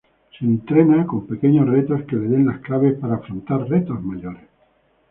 [0.35, 4.41] Se entrenan con pequeños retos que les den las claves para afrontar retos mayores.